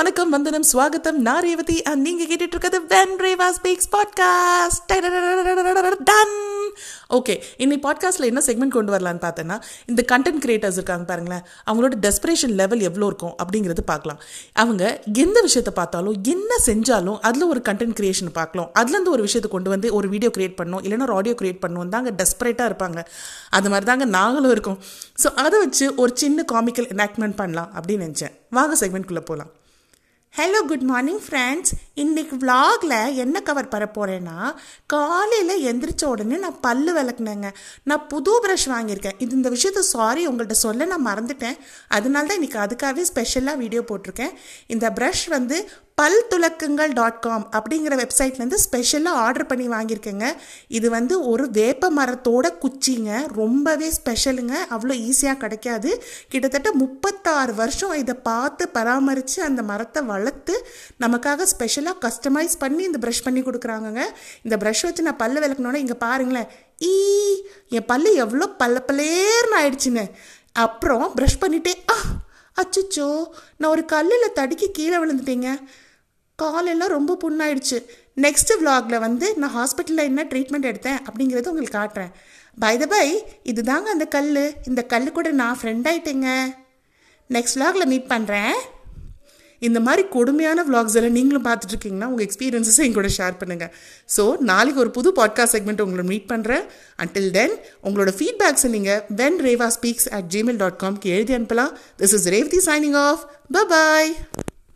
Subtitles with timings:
[0.00, 4.92] வணக்கம் வந்தனம் ஸ்வாகத்தம் நான் ரேவதி அண்ட் நீங்கள் கேட்டுட்டு இருக்கிறது when Reva speaks podcast
[6.04, 6.32] done
[7.10, 12.54] okay இன்னைக்கு பாட்காஸ்ட்டில் என்ன செக்மெண்ட் கொண்டு வரலான்னு பார்த்தேன்னா இந்த கண்டென்ட் கிரியேட்டர்ஸ் இருக்காங்க பாருங்களேன் அவங்களோட டெஸ்பிரேஷன்
[12.54, 14.84] லெவல் எவ்வளோ இருக்கும் அப்படிங்கிறது பார்க்கலாம் அவங்க
[15.18, 19.90] எந்த விஷயத்தை பார்த்தாலும் என்ன செஞ்சாலும் அதில் ஒரு கண்டென்ட் கிரியேஷன் பார்க்கலாம் அதுலேருந்து ஒரு விஷயத்தை கொண்டு வந்து
[19.92, 23.00] ஒரு வீடியோ கிரியேட் பண்ணணும் இல்லைன்னா ஒரு ஆடியோ கிரியேட் பண்ணணும் தாங்க டெஸ்பரேட்டாக இருப்பாங்க
[23.50, 24.80] அது மாதிரி தாங்க நாங்களும் இருக்கோம்
[25.22, 29.52] ஸோ அதை வச்சு ஒரு சின்ன காமிக்கல் எனாக்மெண்ட் பண்ணலாம் அப்படின்னு நினச்சேன் வாங்க செக்மெண்ட்குள்ளே போகலாம்
[30.34, 31.74] Hello, good morning, friends.
[32.02, 34.36] இன்னைக்கு விலாகில் என்ன கவர் பண்ண போகிறேன்னா
[34.94, 37.48] காலையில் எந்திரிச்ச உடனே நான் பல் விளக்குனேங்க.
[37.90, 39.18] நான் புது ப்ரஷ் வாங்கியிருக்கேன்.
[39.24, 41.60] இது இந்த விஷயத்த சாரி உங்கள்கிட்ட சொல்ல நான் மறந்துட்டேன்.
[41.98, 44.34] அதனால தான் இன்னைக்கு அதுக்காகவே ஸ்பெஷலாக வீடியோ போட்டிருக்கேன்.
[44.74, 45.58] இந்த ப்ரஷ் வந்து
[46.00, 50.26] பல் துலக்குங்கள் டாட் காம் அப்படிங்கிற வெப்சைட்லேருந்து ஸ்பெஷலாக ஆர்டர் பண்ணி வாங்கியிருக்கேங்க.
[50.76, 53.10] இது வந்து ஒரு வேப்ப மரத்தோட குச்சிங்க.
[53.40, 55.90] ரொம்பவே ஸ்பெஷலுங்க அவ்வளோ ஈஸியாக கிடைக்காது.
[56.32, 60.56] கிட்டத்தட்ட முப்பத்தாறு வருஷம் இதை பார்த்து பராமரித்து அந்த மரத்தை வளர்த்து
[61.04, 64.02] நமக்காக ஸ்பெஷலாக கஸ்டமைஸ் பண்ணி இந்த ப்ரஷ் பண்ணி கொடுக்குறாங்கங்க.
[64.46, 66.48] இந்த ப்ரஷ் வச்சு நான் பல்ல விளக்கணுன்னா இங்கே பாருங்களேன்.
[66.90, 66.94] ஈ
[67.76, 70.04] என் பல்லு எவ்வளோ பல்ல பல்லேர்னு ஆயிடுச்சுன்னு
[70.64, 71.96] அப்புறம் ப்ரஷ் பண்ணிட்டே ஆ
[72.60, 73.08] அச்சுச்சோ
[73.58, 75.50] நான் ஒரு கல்லில் தடுக்கி கீழே விழுந்துட்டேங்க.
[76.38, 77.78] காலெல்லாம் ரொம்ப புண்ணாயிடுச்சு.
[78.24, 82.12] நெக்ஸ்ட் விலாகில் வந்து நான் ஹாஸ்பிட்டலில் என்ன ட்ரீட்மெண்ட் எடுத்தேன் அப்படிங்கிறது உங்களுக்கு காட்டுறேன்.
[82.62, 83.06] பை த பை
[83.50, 84.30] இதுதாங்க அந்த கல்
[84.70, 86.28] இந்த கல் கூட நான் ஃப்ரெண்ட் ஆயிட்டேங்க.
[87.36, 88.54] நெக்ஸ்ட் விலாகில் மீட் பண்ணுறேன்
[89.60, 93.72] இந்த மாதிரி கொடுமையான விளாக்ஸ் எல்லாம் நீங்களும் பார்த்துட்டு இருக்கீங்கன்னா உங்கள் எக்ஸ்பீரியன்ஸஸை என் கூட ஷேர் பண்ணுங்கள்
[94.16, 96.64] ஸோ நாளைக்கு ஒரு புது பாட்காஸ்ட் செக்மெண்ட் உங்களை மீட் பண்ணுறேன்
[96.98, 101.72] அன்டில் தென் உங்களோட ஃபீட்பேக்ஸை நீங்கள் when Reva speaks at Gmail dot காம்க்கு எழுதி அனுப்பலாம்.
[101.98, 103.30] This is Revathi signing off
[103.68, 104.16] bye